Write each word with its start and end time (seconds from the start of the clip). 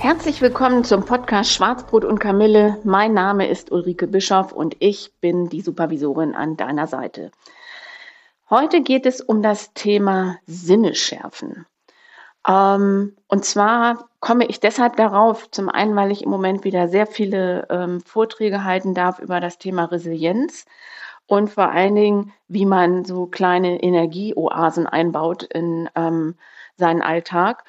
Herzlich 0.00 0.40
willkommen 0.40 0.84
zum 0.84 1.04
Podcast 1.04 1.52
Schwarzbrot 1.52 2.04
und 2.04 2.20
Kamille. 2.20 2.78
Mein 2.84 3.14
Name 3.14 3.48
ist 3.48 3.72
Ulrike 3.72 4.06
Bischoff 4.06 4.52
und 4.52 4.76
ich 4.78 5.12
bin 5.20 5.48
die 5.48 5.60
Supervisorin 5.60 6.36
an 6.36 6.56
deiner 6.56 6.86
Seite. 6.86 7.32
Heute 8.48 8.80
geht 8.80 9.06
es 9.06 9.20
um 9.20 9.42
das 9.42 9.74
Thema 9.74 10.36
Sinne 10.46 10.94
schärfen. 10.94 11.66
Ähm, 12.46 13.16
und 13.26 13.44
zwar 13.44 14.08
komme 14.20 14.46
ich 14.46 14.60
deshalb 14.60 14.94
darauf, 14.94 15.50
zum 15.50 15.68
einen, 15.68 15.96
weil 15.96 16.12
ich 16.12 16.22
im 16.22 16.30
Moment 16.30 16.62
wieder 16.62 16.86
sehr 16.86 17.08
viele 17.08 17.66
ähm, 17.68 18.00
Vorträge 18.00 18.62
halten 18.62 18.94
darf 18.94 19.18
über 19.18 19.40
das 19.40 19.58
Thema 19.58 19.86
Resilienz 19.86 20.64
und 21.26 21.50
vor 21.50 21.72
allen 21.72 21.96
Dingen, 21.96 22.32
wie 22.46 22.66
man 22.66 23.04
so 23.04 23.26
kleine 23.26 23.82
Energieoasen 23.82 24.86
einbaut 24.86 25.42
in 25.42 25.90
ähm, 25.96 26.36
seinen 26.76 27.02
Alltag. 27.02 27.64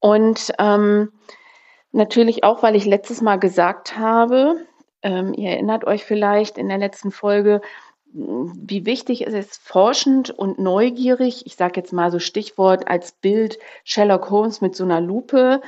Und 0.00 0.50
ähm, 0.58 1.12
natürlich 1.94 2.44
auch, 2.44 2.62
weil 2.62 2.76
ich 2.76 2.84
letztes 2.84 3.20
Mal 3.20 3.36
gesagt 3.36 3.98
habe, 3.98 4.66
ähm, 5.02 5.34
ihr 5.34 5.50
erinnert 5.50 5.84
euch 5.84 6.04
vielleicht 6.04 6.58
in 6.58 6.68
der 6.68 6.78
letzten 6.78 7.10
Folge, 7.10 7.60
wie 8.12 8.86
wichtig 8.86 9.26
es 9.26 9.34
ist, 9.34 9.60
forschend 9.60 10.30
und 10.30 10.58
neugierig, 10.58 11.46
ich 11.46 11.56
sage 11.56 11.80
jetzt 11.80 11.92
mal 11.92 12.12
so 12.12 12.20
Stichwort 12.20 12.88
als 12.88 13.12
Bild 13.12 13.58
Sherlock 13.82 14.30
Holmes 14.30 14.60
mit 14.60 14.76
so 14.76 14.84
einer 14.84 15.00
Lupe, 15.00 15.60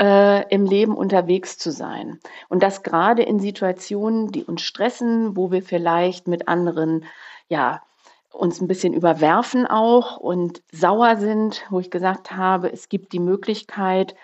äh, 0.00 0.48
im 0.54 0.64
Leben 0.64 0.94
unterwegs 0.94 1.58
zu 1.58 1.72
sein. 1.72 2.20
Und 2.48 2.62
das 2.62 2.82
gerade 2.82 3.22
in 3.22 3.40
Situationen, 3.40 4.30
die 4.30 4.44
uns 4.44 4.62
stressen, 4.62 5.36
wo 5.36 5.50
wir 5.50 5.62
vielleicht 5.62 6.28
mit 6.28 6.46
anderen, 6.46 7.04
ja, 7.48 7.82
uns 8.30 8.60
ein 8.60 8.68
bisschen 8.68 8.94
überwerfen 8.94 9.66
auch 9.66 10.18
und 10.18 10.62
sauer 10.70 11.16
sind, 11.16 11.64
wo 11.70 11.80
ich 11.80 11.90
gesagt 11.90 12.30
habe, 12.30 12.72
es 12.72 12.88
gibt 12.88 13.12
die 13.12 13.18
Möglichkeit, 13.18 14.14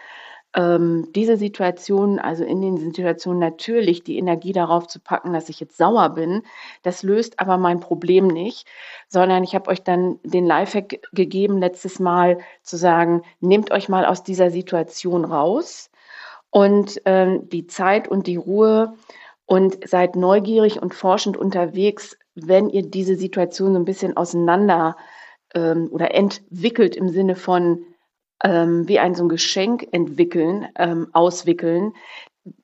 ähm, 0.54 1.08
diese 1.14 1.36
Situation, 1.36 2.18
also 2.18 2.44
in 2.44 2.60
den 2.60 2.78
Situationen 2.78 3.40
natürlich 3.40 4.04
die 4.04 4.18
Energie 4.18 4.52
darauf 4.52 4.86
zu 4.86 5.00
packen, 5.00 5.32
dass 5.32 5.48
ich 5.48 5.58
jetzt 5.60 5.76
sauer 5.76 6.10
bin, 6.10 6.42
das 6.82 7.02
löst 7.02 7.40
aber 7.40 7.58
mein 7.58 7.80
Problem 7.80 8.28
nicht, 8.28 8.68
sondern 9.08 9.42
ich 9.42 9.54
habe 9.54 9.70
euch 9.70 9.82
dann 9.82 10.20
den 10.22 10.46
Lifehack 10.46 11.00
gegeben 11.12 11.58
letztes 11.58 11.98
Mal 11.98 12.38
zu 12.62 12.76
sagen, 12.76 13.22
nehmt 13.40 13.72
euch 13.72 13.88
mal 13.88 14.04
aus 14.06 14.22
dieser 14.22 14.50
Situation 14.50 15.24
raus 15.24 15.90
und 16.50 17.02
ähm, 17.04 17.48
die 17.48 17.66
Zeit 17.66 18.06
und 18.06 18.28
die 18.28 18.36
Ruhe 18.36 18.94
und 19.46 19.88
seid 19.88 20.14
neugierig 20.14 20.80
und 20.80 20.94
forschend 20.94 21.36
unterwegs, 21.36 22.16
wenn 22.36 22.68
ihr 22.68 22.82
diese 22.82 23.16
Situation 23.16 23.72
so 23.72 23.78
ein 23.78 23.84
bisschen 23.84 24.16
auseinander 24.16 24.96
ähm, 25.54 25.88
oder 25.90 26.14
entwickelt 26.14 26.94
im 26.94 27.08
Sinne 27.08 27.34
von 27.34 27.84
ähm, 28.44 28.86
wie 28.86 29.00
ein 29.00 29.14
so 29.14 29.24
ein 29.24 29.28
Geschenk 29.28 29.88
entwickeln, 29.90 30.68
ähm, 30.76 31.08
auswickeln 31.12 31.94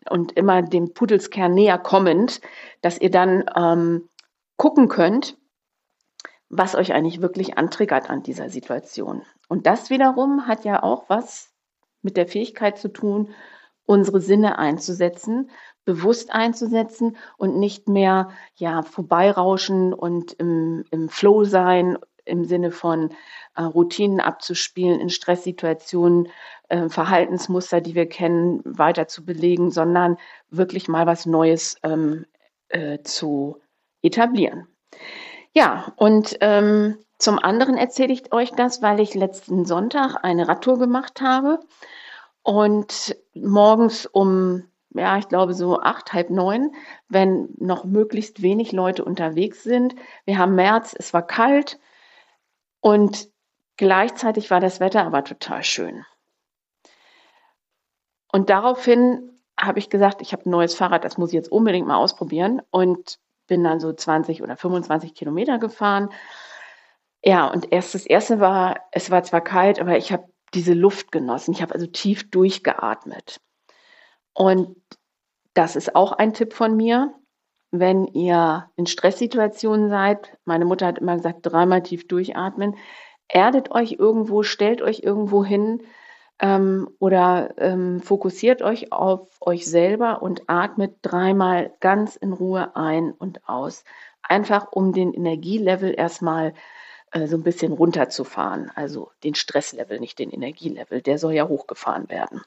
und 0.08 0.32
immer 0.32 0.62
dem 0.62 0.92
Pudelskern 0.92 1.54
näher 1.54 1.78
kommend, 1.78 2.40
dass 2.82 3.00
ihr 3.00 3.10
dann 3.10 3.44
ähm, 3.56 4.08
gucken 4.56 4.88
könnt, 4.88 5.36
was 6.50 6.74
euch 6.74 6.92
eigentlich 6.92 7.22
wirklich 7.22 7.56
antriggert 7.56 8.10
an 8.10 8.22
dieser 8.22 8.50
Situation. 8.50 9.22
Und 9.48 9.66
das 9.66 9.88
wiederum 9.88 10.46
hat 10.46 10.64
ja 10.64 10.82
auch 10.82 11.08
was 11.08 11.50
mit 12.02 12.16
der 12.16 12.26
Fähigkeit 12.26 12.78
zu 12.78 12.88
tun, 12.88 13.30
unsere 13.86 14.20
Sinne 14.20 14.58
einzusetzen, 14.58 15.50
bewusst 15.84 16.32
einzusetzen 16.32 17.16
und 17.38 17.58
nicht 17.58 17.88
mehr 17.88 18.30
ja 18.54 18.82
vorbeirauschen 18.82 19.92
und 19.92 20.34
im, 20.34 20.84
im 20.90 21.08
Flow 21.08 21.44
sein 21.44 21.98
im 22.24 22.44
Sinne 22.44 22.70
von 22.70 23.10
äh, 23.56 23.62
Routinen 23.62 24.20
abzuspielen, 24.20 25.00
in 25.00 25.10
Stresssituationen 25.10 26.28
äh, 26.68 26.88
Verhaltensmuster, 26.88 27.80
die 27.80 27.94
wir 27.94 28.08
kennen, 28.08 28.62
weiter 28.64 29.08
zu 29.08 29.24
belegen, 29.24 29.70
sondern 29.70 30.16
wirklich 30.50 30.88
mal 30.88 31.06
was 31.06 31.26
Neues 31.26 31.76
ähm, 31.82 32.26
äh, 32.68 32.98
zu 33.02 33.58
etablieren. 34.02 34.66
Ja, 35.52 35.92
und 35.96 36.36
ähm, 36.40 36.98
zum 37.18 37.38
anderen 37.38 37.76
erzähle 37.76 38.12
ich 38.12 38.32
euch 38.32 38.52
das, 38.52 38.82
weil 38.82 39.00
ich 39.00 39.14
letzten 39.14 39.64
Sonntag 39.64 40.16
eine 40.22 40.48
Radtour 40.48 40.78
gemacht 40.78 41.20
habe 41.20 41.60
und 42.42 43.16
morgens 43.34 44.06
um, 44.06 44.64
ja, 44.94 45.18
ich 45.18 45.28
glaube 45.28 45.54
so 45.54 45.80
acht, 45.80 46.12
halb 46.12 46.30
neun, 46.30 46.72
wenn 47.08 47.48
noch 47.58 47.84
möglichst 47.84 48.42
wenig 48.42 48.72
Leute 48.72 49.04
unterwegs 49.04 49.62
sind. 49.62 49.94
Wir 50.24 50.38
haben 50.38 50.54
März, 50.54 50.94
es 50.98 51.12
war 51.12 51.26
kalt, 51.26 51.78
und 52.80 53.28
gleichzeitig 53.76 54.50
war 54.50 54.60
das 54.60 54.80
Wetter 54.80 55.04
aber 55.04 55.24
total 55.24 55.62
schön. 55.62 56.04
Und 58.32 58.50
daraufhin 58.50 59.30
habe 59.58 59.78
ich 59.78 59.90
gesagt, 59.90 60.22
ich 60.22 60.32
habe 60.32 60.46
ein 60.46 60.50
neues 60.50 60.74
Fahrrad, 60.74 61.04
das 61.04 61.18
muss 61.18 61.30
ich 61.30 61.34
jetzt 61.34 61.52
unbedingt 61.52 61.86
mal 61.86 61.96
ausprobieren 61.96 62.62
und 62.70 63.18
bin 63.46 63.64
dann 63.64 63.80
so 63.80 63.92
20 63.92 64.42
oder 64.42 64.56
25 64.56 65.14
Kilometer 65.14 65.58
gefahren. 65.58 66.10
Ja, 67.22 67.46
und 67.48 67.70
erst 67.72 67.94
das 67.94 68.06
erste 68.06 68.40
war, 68.40 68.80
es 68.92 69.10
war 69.10 69.22
zwar 69.24 69.42
kalt, 69.42 69.80
aber 69.80 69.98
ich 69.98 70.12
habe 70.12 70.24
diese 70.54 70.72
Luft 70.72 71.12
genossen. 71.12 71.52
Ich 71.52 71.60
habe 71.60 71.74
also 71.74 71.86
tief 71.86 72.30
durchgeatmet. 72.30 73.40
Und 74.32 74.76
das 75.54 75.76
ist 75.76 75.94
auch 75.96 76.12
ein 76.12 76.32
Tipp 76.32 76.54
von 76.54 76.76
mir 76.76 77.12
wenn 77.70 78.06
ihr 78.06 78.68
in 78.76 78.86
Stresssituationen 78.86 79.88
seid, 79.90 80.36
meine 80.44 80.64
Mutter 80.64 80.86
hat 80.86 80.98
immer 80.98 81.16
gesagt, 81.16 81.40
dreimal 81.42 81.82
tief 81.82 82.08
durchatmen, 82.08 82.76
erdet 83.28 83.70
euch 83.70 83.92
irgendwo, 83.92 84.42
stellt 84.42 84.82
euch 84.82 85.00
irgendwo 85.00 85.44
hin 85.44 85.82
ähm, 86.40 86.88
oder 86.98 87.54
ähm, 87.58 88.00
fokussiert 88.00 88.62
euch 88.62 88.92
auf 88.92 89.28
euch 89.40 89.66
selber 89.66 90.22
und 90.22 90.42
atmet 90.48 90.96
dreimal 91.02 91.72
ganz 91.80 92.16
in 92.16 92.32
Ruhe 92.32 92.74
ein 92.74 93.12
und 93.12 93.48
aus. 93.48 93.84
Einfach 94.22 94.72
um 94.72 94.92
den 94.92 95.12
Energielevel 95.12 95.94
erstmal 95.96 96.54
äh, 97.12 97.26
so 97.26 97.36
ein 97.36 97.42
bisschen 97.42 97.72
runterzufahren. 97.72 98.70
Also 98.74 99.10
den 99.22 99.34
Stresslevel, 99.34 100.00
nicht 100.00 100.18
den 100.18 100.30
Energielevel. 100.30 101.02
Der 101.02 101.18
soll 101.18 101.34
ja 101.34 101.46
hochgefahren 101.46 102.08
werden. 102.08 102.42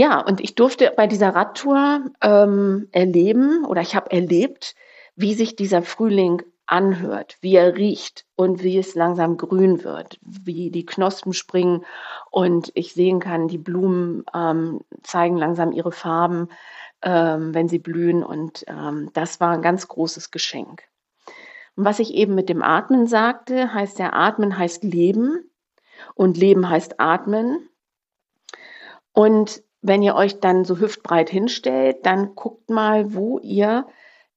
Ja, 0.00 0.18
und 0.18 0.40
ich 0.40 0.54
durfte 0.54 0.94
bei 0.96 1.06
dieser 1.06 1.34
Radtour 1.34 2.06
ähm, 2.22 2.88
erleben 2.90 3.66
oder 3.66 3.82
ich 3.82 3.94
habe 3.94 4.10
erlebt, 4.10 4.74
wie 5.14 5.34
sich 5.34 5.56
dieser 5.56 5.82
Frühling 5.82 6.42
anhört, 6.64 7.36
wie 7.42 7.54
er 7.54 7.76
riecht 7.76 8.24
und 8.34 8.62
wie 8.62 8.78
es 8.78 8.94
langsam 8.94 9.36
grün 9.36 9.84
wird, 9.84 10.18
wie 10.22 10.70
die 10.70 10.86
Knospen 10.86 11.34
springen 11.34 11.84
und 12.30 12.72
ich 12.72 12.94
sehen 12.94 13.20
kann, 13.20 13.46
die 13.46 13.58
Blumen 13.58 14.24
ähm, 14.34 14.80
zeigen 15.02 15.36
langsam 15.36 15.70
ihre 15.70 15.92
Farben, 15.92 16.48
ähm, 17.02 17.52
wenn 17.52 17.68
sie 17.68 17.78
blühen 17.78 18.24
und 18.24 18.64
ähm, 18.68 19.10
das 19.12 19.38
war 19.38 19.50
ein 19.50 19.60
ganz 19.60 19.86
großes 19.86 20.30
Geschenk. 20.30 20.84
Und 21.76 21.84
was 21.84 21.98
ich 21.98 22.14
eben 22.14 22.34
mit 22.34 22.48
dem 22.48 22.62
Atmen 22.62 23.06
sagte, 23.06 23.74
heißt 23.74 23.98
ja, 23.98 24.14
Atmen 24.14 24.56
heißt 24.56 24.82
Leben 24.82 25.50
und 26.14 26.38
Leben 26.38 26.70
heißt 26.70 26.98
Atmen. 26.98 27.68
Und 29.12 29.62
wenn 29.82 30.02
ihr 30.02 30.14
euch 30.14 30.40
dann 30.40 30.64
so 30.64 30.78
hüftbreit 30.78 31.30
hinstellt, 31.30 32.04
dann 32.04 32.34
guckt 32.34 32.68
mal, 32.70 33.14
wo 33.14 33.38
ihr 33.38 33.86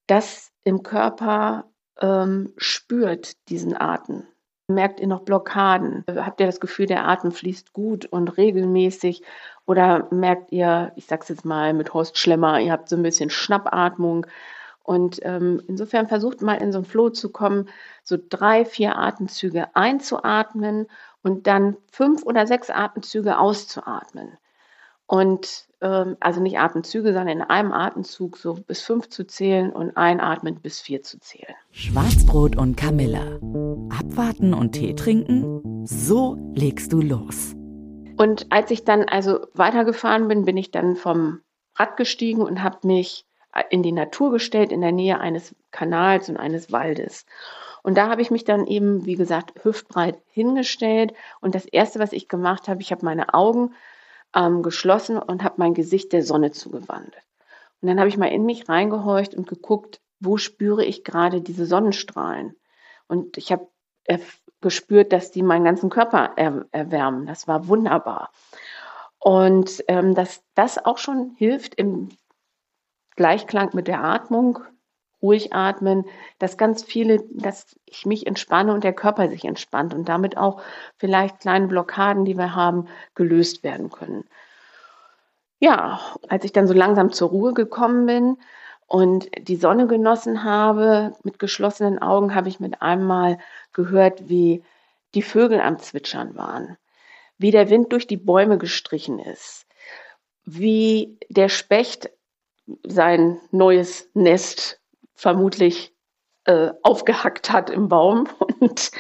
das 0.07 0.51
im 0.63 0.83
Körper 0.83 1.65
ähm, 1.99 2.53
spürt, 2.57 3.49
diesen 3.49 3.79
Atem. 3.79 4.27
Merkt 4.67 5.01
ihr 5.01 5.07
noch 5.07 5.21
Blockaden? 5.21 6.05
Habt 6.07 6.39
ihr 6.39 6.45
das 6.45 6.61
Gefühl, 6.61 6.85
der 6.85 7.07
Atem 7.07 7.31
fließt 7.31 7.73
gut 7.73 8.05
und 8.05 8.37
regelmäßig? 8.37 9.21
Oder 9.65 10.07
merkt 10.11 10.51
ihr, 10.53 10.93
ich 10.95 11.05
sag's 11.05 11.27
jetzt 11.29 11.43
mal 11.45 11.73
mit 11.73 11.93
Horst 11.93 12.17
Schlemmer, 12.17 12.59
ihr 12.59 12.71
habt 12.71 12.87
so 12.87 12.95
ein 12.95 13.03
bisschen 13.03 13.29
Schnappatmung? 13.29 14.25
Und 14.81 15.19
ähm, 15.23 15.61
insofern 15.67 16.07
versucht 16.07 16.41
mal 16.41 16.55
in 16.55 16.71
so 16.71 16.79
einen 16.79 16.85
Flow 16.85 17.09
zu 17.09 17.31
kommen, 17.31 17.69
so 18.03 18.17
drei, 18.29 18.65
vier 18.65 18.97
Atemzüge 18.97 19.75
einzuatmen 19.75 20.87
und 21.21 21.47
dann 21.47 21.77
fünf 21.91 22.23
oder 22.23 22.47
sechs 22.47 22.69
Atemzüge 22.69 23.37
auszuatmen. 23.37 24.37
Und 25.05 25.65
ähm, 25.81 26.17
also 26.19 26.41
nicht 26.41 26.57
Atemzüge, 26.57 27.13
sondern 27.13 27.27
in 27.27 27.41
einem 27.41 27.73
Atemzug 27.73 28.37
so 28.37 28.53
bis 28.53 28.81
fünf 28.81 29.09
zu 29.09 29.25
zählen 29.25 29.71
und 29.71 29.95
einatmen 29.97 30.55
bis 30.55 30.79
vier 30.79 31.03
zu 31.03 31.19
zählen. 31.19 31.53
Schwarzbrot 31.71 32.55
und 32.57 32.77
Kamilla. 32.77 33.39
Abwarten 33.99 34.53
und 34.53 34.71
Tee 34.71 34.95
trinken? 34.95 35.85
So 35.85 36.37
legst 36.55 36.93
du 36.93 37.01
los. 37.01 37.53
Und 38.17 38.51
als 38.51 38.71
ich 38.71 38.85
dann 38.85 39.03
also 39.03 39.47
weitergefahren 39.53 40.27
bin, 40.27 40.45
bin 40.45 40.55
ich 40.57 40.71
dann 40.71 40.95
vom 40.95 41.41
Rad 41.75 41.97
gestiegen 41.97 42.41
und 42.41 42.63
habe 42.63 42.87
mich 42.87 43.25
in 43.69 43.83
die 43.83 43.91
Natur 43.91 44.31
gestellt, 44.31 44.71
in 44.71 44.81
der 44.81 44.91
Nähe 44.91 45.19
eines 45.19 45.55
Kanals 45.71 46.29
und 46.29 46.37
eines 46.37 46.71
Waldes. 46.71 47.25
Und 47.83 47.97
da 47.97 48.09
habe 48.09 48.21
ich 48.21 48.31
mich 48.31 48.45
dann 48.45 48.65
eben, 48.65 49.05
wie 49.05 49.15
gesagt, 49.15 49.63
hüftbreit 49.63 50.17
hingestellt. 50.31 51.13
Und 51.41 51.53
das 51.53 51.65
Erste, 51.65 51.99
was 51.99 52.13
ich 52.13 52.29
gemacht 52.29 52.67
habe, 52.67 52.81
ich 52.81 52.91
habe 52.91 53.05
meine 53.05 53.33
Augen 53.33 53.73
ähm, 54.35 54.63
geschlossen 54.63 55.17
und 55.17 55.43
habe 55.43 55.55
mein 55.57 55.73
Gesicht 55.73 56.13
der 56.13 56.23
Sonne 56.23 56.51
zugewandt. 56.51 57.15
Und 57.81 57.87
dann 57.87 57.99
habe 57.99 58.09
ich 58.09 58.17
mal 58.17 58.27
in 58.31 58.45
mich 58.45 58.69
reingehorcht 58.69 59.35
und 59.35 59.47
geguckt, 59.47 60.01
wo 60.19 60.37
spüre 60.37 60.85
ich 60.85 61.03
gerade 61.03 61.41
diese 61.41 61.65
Sonnenstrahlen. 61.65 62.55
Und 63.07 63.37
ich 63.37 63.51
habe 63.51 63.67
gespürt, 64.61 65.13
dass 65.13 65.31
die 65.31 65.43
meinen 65.43 65.65
ganzen 65.65 65.89
Körper 65.89 66.31
er 66.35 66.65
erwärmen. 66.71 67.25
Das 67.27 67.47
war 67.47 67.67
wunderbar. 67.67 68.31
Und 69.19 69.83
ähm, 69.87 70.15
dass 70.15 70.43
das 70.55 70.83
auch 70.83 70.97
schon 70.97 71.35
hilft 71.37 71.75
im 71.75 72.09
Gleichklang 73.15 73.69
mit 73.73 73.87
der 73.87 74.03
Atmung, 74.03 74.59
ruhig 75.23 75.53
atmen, 75.53 76.05
dass 76.37 76.57
ganz 76.57 76.83
viele, 76.83 77.23
dass 77.31 77.75
ich 77.85 78.05
mich 78.05 78.27
entspanne 78.27 78.73
und 78.73 78.83
der 78.83 78.93
Körper 78.93 79.29
sich 79.29 79.45
entspannt 79.45 79.93
und 79.93 80.07
damit 80.09 80.37
auch 80.37 80.61
vielleicht 80.97 81.39
kleine 81.39 81.67
Blockaden, 81.67 82.25
die 82.25 82.37
wir 82.37 82.53
haben, 82.53 82.87
gelöst 83.15 83.63
werden 83.63 83.89
können. 83.89 84.25
Ja, 85.59 86.01
als 86.27 86.43
ich 86.43 86.51
dann 86.51 86.67
so 86.67 86.73
langsam 86.73 87.13
zur 87.13 87.29
Ruhe 87.29 87.53
gekommen 87.53 88.05
bin 88.05 88.37
und 88.85 89.29
die 89.47 89.55
Sonne 89.55 89.87
genossen 89.87 90.43
habe, 90.43 91.15
mit 91.23 91.39
geschlossenen 91.39 91.99
Augen 91.99 92.35
habe 92.35 92.49
ich 92.49 92.59
mit 92.59 92.81
einmal 92.81 93.39
gehört, 93.71 94.27
wie 94.27 94.61
die 95.15 95.21
Vögel 95.21 95.61
am 95.61 95.79
Zwitschern 95.79 96.35
waren, 96.35 96.77
wie 97.37 97.51
der 97.51 97.69
Wind 97.69 97.93
durch 97.93 98.07
die 98.07 98.17
Bäume 98.17 98.57
gestrichen 98.57 99.19
ist, 99.19 99.65
wie 100.43 101.17
der 101.29 101.47
Specht 101.47 102.11
sein 102.85 103.39
neues 103.51 104.09
Nest 104.13 104.81
vermutlich 105.13 105.93
äh, 106.45 106.71
aufgehackt 106.81 107.51
hat 107.51 107.69
im 107.69 107.87
Baum. 107.87 108.27
Und 108.59 108.91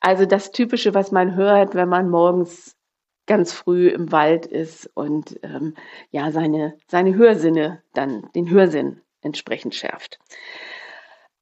also 0.00 0.26
das 0.26 0.50
Typische, 0.50 0.94
was 0.94 1.12
man 1.12 1.34
hört, 1.36 1.74
wenn 1.74 1.88
man 1.88 2.10
morgens 2.10 2.76
ganz 3.26 3.52
früh 3.52 3.88
im 3.88 4.10
Wald 4.10 4.46
ist 4.46 4.90
und 4.94 5.38
ähm, 5.42 5.74
ja 6.10 6.32
seine, 6.32 6.78
seine 6.86 7.14
Hörsinne 7.14 7.82
dann 7.92 8.26
den 8.34 8.48
Hörsinn 8.48 9.02
entsprechend 9.20 9.74
schärft. 9.74 10.18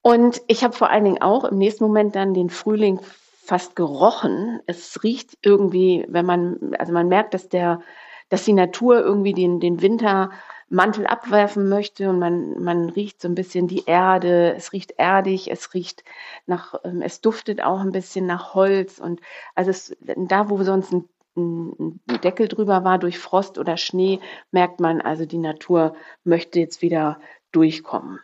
Und 0.02 0.42
ich 0.48 0.64
habe 0.64 0.76
vor 0.76 0.90
allen 0.90 1.04
Dingen 1.04 1.22
auch 1.22 1.44
im 1.44 1.58
nächsten 1.58 1.84
Moment 1.84 2.14
dann 2.16 2.34
den 2.34 2.50
Frühling 2.50 3.00
fast 3.46 3.76
gerochen. 3.76 4.60
Es 4.66 5.02
riecht 5.02 5.38
irgendwie, 5.42 6.04
wenn 6.08 6.26
man, 6.26 6.74
also 6.78 6.92
man 6.92 7.08
merkt, 7.08 7.34
dass 7.34 7.48
der, 7.48 7.80
dass 8.28 8.44
die 8.44 8.52
Natur 8.52 9.00
irgendwie 9.00 9.32
den, 9.32 9.60
den 9.60 9.80
Winter 9.80 10.30
Mantel 10.68 11.06
abwerfen 11.06 11.68
möchte 11.68 12.10
und 12.10 12.18
man, 12.18 12.62
man 12.62 12.90
riecht 12.90 13.20
so 13.20 13.28
ein 13.28 13.36
bisschen 13.36 13.68
die 13.68 13.84
Erde, 13.86 14.54
es 14.56 14.72
riecht 14.72 14.94
erdig, 14.98 15.50
es 15.50 15.74
riecht 15.74 16.02
nach, 16.46 16.74
ähm, 16.84 17.02
es 17.02 17.20
duftet 17.20 17.62
auch 17.62 17.80
ein 17.80 17.92
bisschen 17.92 18.26
nach 18.26 18.54
Holz 18.54 18.98
und 18.98 19.20
also 19.54 19.70
es, 19.70 19.96
da, 20.00 20.50
wo 20.50 20.62
sonst 20.64 20.92
ein, 20.92 21.08
ein 21.36 22.00
Deckel 22.24 22.48
drüber 22.48 22.82
war 22.82 22.98
durch 22.98 23.18
Frost 23.18 23.58
oder 23.58 23.76
Schnee, 23.76 24.20
merkt 24.50 24.80
man 24.80 25.00
also, 25.00 25.24
die 25.24 25.38
Natur 25.38 25.94
möchte 26.24 26.58
jetzt 26.58 26.82
wieder 26.82 27.20
durchkommen. 27.52 28.18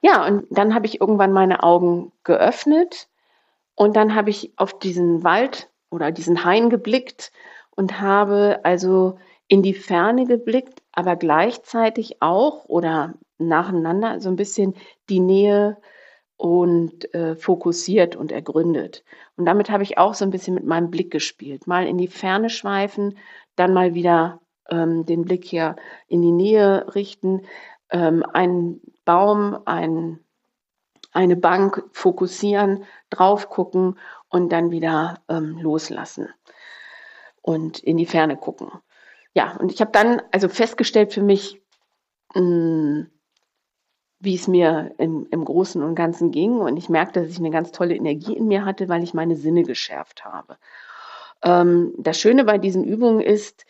Ja, 0.00 0.26
und 0.26 0.46
dann 0.50 0.74
habe 0.74 0.86
ich 0.86 1.00
irgendwann 1.00 1.32
meine 1.32 1.62
Augen 1.62 2.12
geöffnet 2.24 3.08
und 3.74 3.94
dann 3.94 4.14
habe 4.14 4.30
ich 4.30 4.52
auf 4.56 4.78
diesen 4.78 5.22
Wald 5.22 5.70
oder 5.90 6.10
diesen 6.10 6.44
Hain 6.44 6.70
geblickt 6.70 7.32
und 7.70 8.00
habe 8.00 8.60
also 8.64 9.18
in 9.46 9.62
die 9.62 9.74
Ferne 9.74 10.26
geblickt, 10.26 10.82
aber 10.98 11.14
gleichzeitig 11.14 12.16
auch 12.22 12.64
oder 12.64 13.14
nacheinander 13.38 14.18
so 14.18 14.28
ein 14.30 14.34
bisschen 14.34 14.74
die 15.08 15.20
Nähe 15.20 15.76
und 16.36 17.14
äh, 17.14 17.36
fokussiert 17.36 18.16
und 18.16 18.32
ergründet. 18.32 19.04
Und 19.36 19.44
damit 19.44 19.70
habe 19.70 19.84
ich 19.84 19.96
auch 19.96 20.14
so 20.14 20.24
ein 20.24 20.32
bisschen 20.32 20.54
mit 20.54 20.64
meinem 20.64 20.90
Blick 20.90 21.12
gespielt. 21.12 21.68
Mal 21.68 21.86
in 21.86 21.98
die 21.98 22.08
Ferne 22.08 22.50
schweifen, 22.50 23.16
dann 23.54 23.74
mal 23.74 23.94
wieder 23.94 24.40
ähm, 24.70 25.06
den 25.06 25.24
Blick 25.24 25.44
hier 25.44 25.76
in 26.08 26.20
die 26.20 26.32
Nähe 26.32 26.92
richten, 26.96 27.42
ähm, 27.90 28.24
einen 28.32 28.80
Baum, 29.04 29.56
ein, 29.66 30.18
eine 31.12 31.36
Bank 31.36 31.84
fokussieren, 31.92 32.82
drauf 33.08 33.50
gucken 33.50 34.00
und 34.30 34.50
dann 34.50 34.72
wieder 34.72 35.20
ähm, 35.28 35.58
loslassen 35.60 36.28
und 37.40 37.78
in 37.78 37.98
die 37.98 38.06
Ferne 38.06 38.36
gucken 38.36 38.72
ja, 39.34 39.56
und 39.58 39.72
ich 39.72 39.80
habe 39.80 39.92
dann 39.92 40.22
also 40.32 40.48
festgestellt 40.48 41.12
für 41.12 41.22
mich, 41.22 41.60
mh, 42.34 42.40
hm, 42.40 43.10
wie 44.20 44.34
es 44.34 44.48
mir 44.48 44.94
im, 44.98 45.28
im 45.30 45.44
Großen 45.44 45.82
und 45.82 45.94
Ganzen 45.94 46.30
ging. 46.30 46.58
Und 46.58 46.76
ich 46.76 46.88
merkte, 46.88 47.20
dass 47.20 47.30
ich 47.30 47.38
eine 47.38 47.50
ganz 47.50 47.70
tolle 47.70 47.94
Energie 47.94 48.36
in 48.36 48.48
mir 48.48 48.64
hatte, 48.64 48.88
weil 48.88 49.04
ich 49.04 49.14
meine 49.14 49.36
Sinne 49.36 49.62
geschärft 49.62 50.24
habe. 50.24 50.58
Ähm, 51.42 51.94
das 51.98 52.18
Schöne 52.18 52.44
bei 52.44 52.58
diesen 52.58 52.84
Übungen 52.84 53.20
ist, 53.20 53.64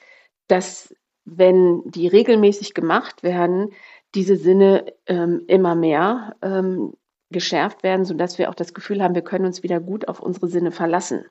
dass 0.46 0.94
wenn 1.24 1.82
die 1.84 2.08
regelmäßig 2.08 2.72
gemacht 2.72 3.22
werden, 3.22 3.72
diese 4.14 4.36
Sinne 4.36 4.94
ähm, 5.06 5.44
immer 5.46 5.74
mehr 5.74 6.36
ähm, 6.40 6.94
geschärft 7.30 7.82
werden, 7.82 8.06
sodass 8.06 8.38
wir 8.38 8.48
auch 8.48 8.54
das 8.54 8.72
Gefühl 8.72 9.02
haben, 9.02 9.14
wir 9.14 9.22
können 9.22 9.44
uns 9.44 9.62
wieder 9.62 9.80
gut 9.80 10.08
auf 10.08 10.20
unsere 10.20 10.48
Sinne 10.48 10.70
verlassen. 10.72 11.26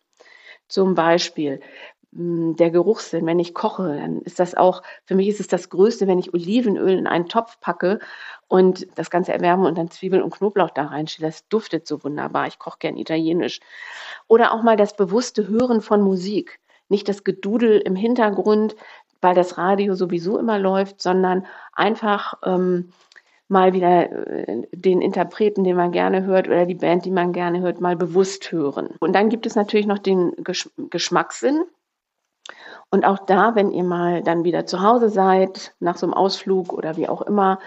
Zum 0.67 0.93
Beispiel, 0.93 1.59
der 2.19 2.71
Geruchssinn, 2.71 3.27
wenn 3.27 3.37
ich 3.37 3.53
koche, 3.53 3.95
dann 3.95 4.21
ist 4.21 4.39
das 4.39 4.55
auch, 4.55 4.81
für 5.05 5.13
mich 5.13 5.27
ist 5.27 5.39
es 5.39 5.47
das 5.47 5.69
Größte, 5.69 6.07
wenn 6.07 6.17
ich 6.17 6.33
Olivenöl 6.33 6.97
in 6.97 7.05
einen 7.05 7.27
Topf 7.27 7.59
packe 7.59 7.99
und 8.47 8.87
das 8.95 9.11
Ganze 9.11 9.33
erwärme 9.33 9.67
und 9.67 9.77
dann 9.77 9.91
Zwiebeln 9.91 10.23
und 10.23 10.33
Knoblauch 10.33 10.71
da 10.71 10.87
reinstelle. 10.87 11.27
Das 11.27 11.47
duftet 11.47 11.85
so 11.85 12.03
wunderbar. 12.03 12.47
Ich 12.47 12.57
koche 12.57 12.79
gern 12.79 12.97
italienisch. 12.97 13.59
Oder 14.27 14.51
auch 14.51 14.63
mal 14.63 14.77
das 14.77 14.95
bewusste 14.95 15.47
Hören 15.47 15.81
von 15.81 16.01
Musik. 16.01 16.59
Nicht 16.89 17.07
das 17.07 17.23
Gedudel 17.23 17.79
im 17.81 17.95
Hintergrund, 17.95 18.75
weil 19.21 19.35
das 19.35 19.59
Radio 19.59 19.93
sowieso 19.93 20.39
immer 20.39 20.57
läuft, 20.57 21.01
sondern 21.01 21.45
einfach 21.73 22.33
ähm, 22.43 22.93
mal 23.47 23.73
wieder 23.73 24.11
äh, 24.11 24.63
den 24.71 25.01
Interpreten, 25.01 25.63
den 25.63 25.75
man 25.75 25.91
gerne 25.91 26.23
hört 26.23 26.47
oder 26.47 26.65
die 26.65 26.75
Band, 26.75 27.05
die 27.05 27.11
man 27.11 27.31
gerne 27.31 27.61
hört, 27.61 27.79
mal 27.79 27.95
bewusst 27.95 28.51
hören. 28.51 28.89
Und 28.99 29.13
dann 29.13 29.29
gibt 29.29 29.45
es 29.45 29.55
natürlich 29.55 29.85
noch 29.85 29.99
den 29.99 30.31
Gesch 30.43 30.67
Geschmackssinn. 30.89 31.63
Und 32.89 33.05
auch 33.05 33.19
da, 33.25 33.55
wenn 33.55 33.71
ihr 33.71 33.83
mal 33.83 34.23
dann 34.23 34.43
wieder 34.43 34.65
zu 34.65 34.81
Hause 34.81 35.09
seid, 35.09 35.75
nach 35.79 35.97
so 35.97 36.05
einem 36.05 36.13
Ausflug 36.13 36.71
oder 36.71 36.95
wie 36.95 37.09
auch 37.09 37.21
immer, 37.21 37.59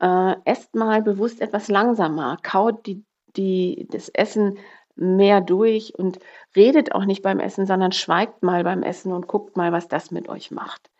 äh, 0.00 0.34
esst 0.44 0.74
mal 0.74 1.02
bewusst 1.02 1.40
etwas 1.40 1.68
langsamer, 1.68 2.36
kaut 2.42 2.86
die, 2.86 3.04
die, 3.36 3.88
das 3.90 4.08
Essen 4.08 4.58
mehr 4.96 5.40
durch 5.40 5.94
und 5.96 6.18
redet 6.54 6.94
auch 6.94 7.04
nicht 7.04 7.22
beim 7.22 7.40
Essen, 7.40 7.66
sondern 7.66 7.92
schweigt 7.92 8.42
mal 8.42 8.64
beim 8.64 8.82
Essen 8.82 9.12
und 9.12 9.26
guckt 9.26 9.56
mal, 9.56 9.72
was 9.72 9.88
das 9.88 10.10
mit 10.10 10.28
euch 10.28 10.50
macht. 10.50 10.90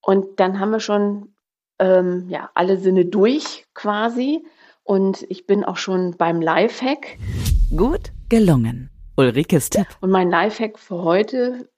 Und 0.00 0.38
dann 0.38 0.60
haben 0.60 0.70
wir 0.70 0.80
schon 0.80 1.34
ähm, 1.78 2.26
ja, 2.28 2.50
alle 2.54 2.76
Sinne 2.78 3.06
durch 3.06 3.66
quasi. 3.74 4.44
Und 4.84 5.26
ich 5.28 5.46
bin 5.46 5.64
auch 5.64 5.78
schon 5.78 6.16
beim 6.16 6.40
Lifehack. 6.40 7.18
Gut 7.76 8.12
gelungen. 8.28 8.90
Ulrikes 9.16 9.70
Tipp. 9.70 9.86
Und 10.00 10.10
mein 10.10 10.30
Lifehack 10.30 10.78
für 10.78 11.02
heute 11.02 11.68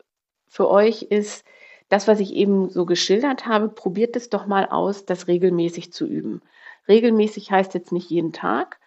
für 0.48 0.68
euch 0.68 1.02
ist, 1.02 1.44
das, 1.88 2.06
was 2.06 2.20
ich 2.20 2.34
eben 2.34 2.68
so 2.70 2.84
geschildert 2.84 3.46
habe, 3.46 3.68
probiert 3.68 4.14
es 4.16 4.28
doch 4.28 4.46
mal 4.46 4.66
aus, 4.66 5.06
das 5.06 5.26
regelmäßig 5.26 5.92
zu 5.92 6.06
üben. 6.06 6.42
Regelmäßig 6.86 7.50
heißt 7.50 7.74
jetzt 7.74 7.92
nicht 7.92 8.10
jeden 8.10 8.32
Tag, 8.32 8.78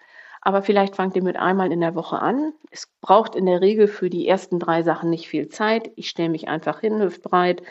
aber 0.41 0.63
vielleicht 0.63 0.95
fangt 0.95 1.15
ihr 1.15 1.23
mit 1.23 1.37
einmal 1.37 1.71
in 1.71 1.81
der 1.81 1.95
Woche 1.95 2.19
an. 2.19 2.53
Es 2.71 2.87
braucht 3.01 3.35
in 3.35 3.45
der 3.45 3.61
Regel 3.61 3.87
für 3.87 4.09
die 4.09 4.27
ersten 4.27 4.59
drei 4.59 4.81
Sachen 4.81 5.09
nicht 5.09 5.27
viel 5.27 5.49
Zeit. 5.49 5.91
Ich 5.95 6.09
stelle 6.09 6.29
mich 6.29 6.47
einfach 6.47 6.79
hin, 6.79 6.99
hüftbreit 6.99 7.61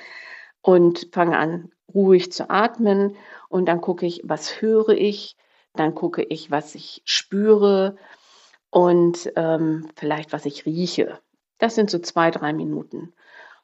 und 0.62 1.08
fange 1.12 1.36
an, 1.36 1.72
ruhig 1.92 2.32
zu 2.32 2.48
atmen. 2.48 3.16
Und 3.48 3.66
dann 3.66 3.80
gucke 3.80 4.06
ich, 4.06 4.22
was 4.24 4.62
höre 4.62 4.90
ich. 4.90 5.36
Dann 5.74 5.94
gucke 5.94 6.22
ich, 6.22 6.50
was 6.50 6.74
ich 6.74 7.02
spüre 7.04 7.96
und 8.70 9.32
ähm, 9.36 9.88
vielleicht, 9.96 10.32
was 10.32 10.46
ich 10.46 10.64
rieche. 10.66 11.18
Das 11.58 11.74
sind 11.74 11.90
so 11.90 11.98
zwei, 11.98 12.30
drei 12.30 12.52
Minuten. 12.52 13.12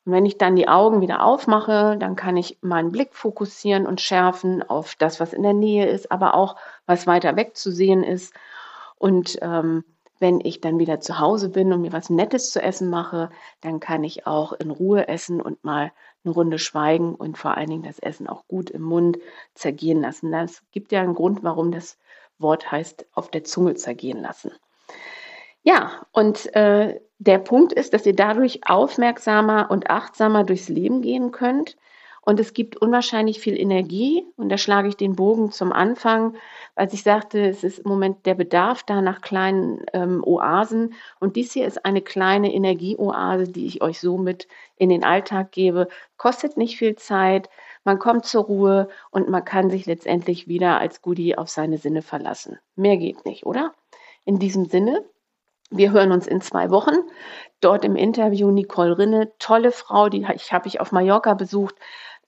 Und 0.07 0.13
wenn 0.13 0.25
ich 0.25 0.39
dann 0.39 0.55
die 0.55 0.69
Augen 0.69 1.01
wieder 1.01 1.25
aufmache, 1.25 1.97
dann 1.99 2.15
kann 2.15 2.37
ich 2.37 2.59
meinen 2.63 2.93
Blick 2.93 3.15
fokussieren 3.15 3.87
und 3.87 4.01
schärfen 4.01 4.63
auf 4.63 4.95
das, 4.95 5.19
was 5.19 5.33
in 5.33 5.43
der 5.43 5.53
Nähe 5.53 5.87
ist, 5.87 6.13
aber 6.13 6.35
auch 6.35 6.55
was 6.87 7.09
weiter 7.09 7.35
weg 7.35 7.57
zu 7.57 7.73
sehen 7.73 8.05
ist. 8.05 8.33
Und 8.99 9.37
ähm, 9.43 9.85
wenn 10.21 10.41
ich 10.41 10.61
dann 10.61 10.79
wieder 10.79 11.01
zu 11.01 11.19
Hause 11.19 11.49
bin 11.49 11.73
und 11.73 11.83
mir 11.83 11.93
was 11.93 12.09
Nettes 12.09 12.53
zu 12.53 12.63
essen 12.63 12.89
mache, 12.89 13.31
dann 13.61 13.81
kann 13.81 14.05
ich 14.05 14.29
auch 14.29 14.53
in 14.53 14.71
Ruhe 14.71 15.09
essen 15.09 15.41
und 15.41 15.65
mal 15.65 15.93
eine 16.25 16.35
Runde 16.35 16.61
schweigen 16.61 17.15
und 17.17 17.37
vor 17.37 17.57
allen 17.57 17.69
Dingen 17.69 17.83
das 17.83 17.99
Essen 17.99 18.29
auch 18.29 18.47
gut 18.47 18.71
im 18.71 18.83
Mund 18.83 19.19
zergehen 19.55 20.01
lassen. 20.01 20.31
Das 20.31 20.63
gibt 20.71 20.93
ja 20.93 21.03
einen 21.03 21.15
Grund, 21.15 21.43
warum 21.43 21.73
das 21.73 21.99
Wort 22.39 22.71
heißt, 22.71 23.07
auf 23.13 23.31
der 23.31 23.43
Zunge 23.43 23.75
zergehen 23.75 24.23
lassen. 24.23 24.53
Ja, 25.67 26.07
und 26.13 26.55
äh, 26.55 27.01
der 27.19 27.39
Punkt 27.39 27.73
ist, 27.73 27.93
dass 27.93 28.07
ihr 28.07 28.15
dadurch 28.15 28.61
aufmerksamer 28.69 29.69
und 29.69 29.91
achtsamer 29.91 30.45
durchs 30.45 30.69
Leben 30.69 31.03
gehen 31.03 31.33
könnt. 31.33 31.77
Und 32.21 32.39
es 32.39 32.55
gibt 32.55 32.77
unwahrscheinlich 32.77 33.41
viel 33.41 33.59
Energie. 33.59 34.25
Und 34.37 34.49
da 34.49 34.59
schlage 34.59 34.87
ich 34.87 34.97
den 34.97 35.17
Bogen 35.17 35.51
zum 35.51 35.73
Anfang, 35.73 36.37
als 36.77 36.93
ich 36.93 37.03
sagte, 37.03 37.49
es 37.49 37.65
ist 37.65 37.81
im 37.81 37.89
Moment 37.89 38.27
der 38.27 38.37
Bedarf 38.37 38.85
da 38.85 39.03
nach 39.03 39.23
kleinen 39.23 39.85
ähm, 39.93 40.23
Oasen. 40.25 40.95
Und 41.19 41.35
dies 41.35 41.53
hier 41.53 41.67
ist 41.67 41.85
eine 41.85 42.01
kleine 42.01 42.55
Energieoase, 42.55 43.49
die 43.49 43.67
ich 43.67 43.83
euch 43.83 43.99
somit 43.99 44.47
in 44.77 44.89
den 44.89 45.03
Alltag 45.03 45.51
gebe. 45.51 45.89
Kostet 46.17 46.57
nicht 46.57 46.79
viel 46.79 46.95
Zeit. 46.95 47.51
Man 47.83 47.99
kommt 47.99 48.25
zur 48.25 48.45
Ruhe 48.45 48.89
und 49.11 49.29
man 49.29 49.45
kann 49.45 49.69
sich 49.71 49.85
letztendlich 49.87 50.47
wieder 50.47 50.79
als 50.79 51.03
Goodie 51.03 51.37
auf 51.37 51.49
seine 51.49 51.79
Sinne 51.79 52.03
verlassen. 52.03 52.61
Mehr 52.77 52.99
geht 52.99 53.25
nicht, 53.25 53.47
oder? 53.47 53.73
In 54.25 54.39
diesem 54.39 54.67
Sinne, 54.67 55.05
wir 55.71 55.93
hören 55.93 56.13
uns 56.13 56.27
in 56.27 56.41
zwei 56.41 56.71
Wochen. 56.71 56.95
Dort 57.61 57.85
im 57.85 57.97
Interview 57.97 58.51
Nicole 58.51 58.99
Rinne, 58.99 59.33
tolle 59.39 59.73
Frau, 59.73 60.09
die 60.09 60.27
ich 60.35 60.53
habe 60.53 60.69
ich 60.69 60.81
auf 60.81 60.93
Mallorca 60.93 61.35
besucht, 61.35 61.75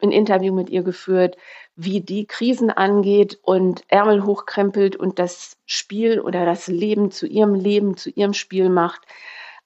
ein 0.00 0.12
Interview 0.12 0.54
mit 0.54 0.70
ihr 0.70 0.82
geführt, 0.82 1.36
wie 1.76 2.00
die 2.00 2.26
Krisen 2.26 2.70
angeht 2.70 3.38
und 3.42 3.82
Ärmel 3.88 4.24
hochkrempelt 4.24 4.96
und 4.96 5.18
das 5.18 5.56
Spiel 5.66 6.20
oder 6.20 6.44
das 6.44 6.66
Leben 6.68 7.10
zu 7.10 7.26
ihrem 7.26 7.54
Leben, 7.54 7.96
zu 7.96 8.10
ihrem 8.10 8.32
Spiel 8.32 8.68
macht. 8.68 9.02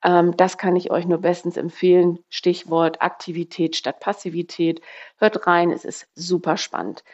Ähm, 0.05 0.37
das 0.37 0.59
kann 0.59 0.77
ich 0.77 0.91
euch 0.91 1.07
nur 1.07 1.19
bestens 1.19 1.57
empfehlen. 1.57 2.19
Stichwort 2.29 3.03
Aktivität 3.03 3.77
statt 3.77 4.01
Passivität. 4.01 4.81
Hört 5.19 5.47
rein, 5.47 5.71
es 5.71 5.85
ist 5.85 6.09
super 6.15 6.57
spannend. 6.57 7.05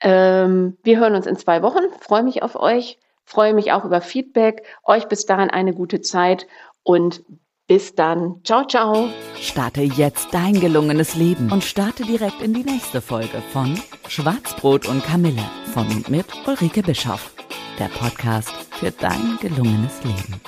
Ähm, 0.00 0.76
wir 0.82 0.98
hören 0.98 1.14
uns 1.14 1.26
in 1.26 1.36
zwei 1.36 1.62
Wochen. 1.62 1.82
Freue 2.00 2.22
mich 2.22 2.42
auf 2.42 2.56
euch. 2.56 2.98
Freue 3.30 3.54
mich 3.54 3.70
auch 3.70 3.84
über 3.84 4.00
Feedback. 4.00 4.64
Euch 4.82 5.06
bis 5.06 5.24
dahin 5.24 5.50
eine 5.50 5.72
gute 5.72 6.00
Zeit 6.00 6.48
und 6.82 7.22
bis 7.68 7.94
dann. 7.94 8.40
Ciao, 8.42 8.66
ciao. 8.66 9.08
Starte 9.40 9.82
jetzt 9.82 10.34
dein 10.34 10.58
gelungenes 10.58 11.14
Leben 11.14 11.52
und 11.52 11.62
starte 11.62 12.02
direkt 12.02 12.42
in 12.42 12.54
die 12.54 12.64
nächste 12.64 13.00
Folge 13.00 13.40
von 13.52 13.80
Schwarzbrot 14.08 14.88
und 14.88 15.04
Kamille 15.04 15.44
von 15.72 15.86
und 15.86 16.08
mit 16.08 16.26
Ulrike 16.44 16.82
Bischoff. 16.82 17.32
Der 17.78 17.84
Podcast 17.84 18.50
für 18.72 18.90
dein 18.90 19.38
gelungenes 19.40 20.02
Leben. 20.02 20.40